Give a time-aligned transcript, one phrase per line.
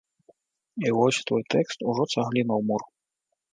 [0.89, 2.81] І вось твой тэкст ужо цагліна ў мур.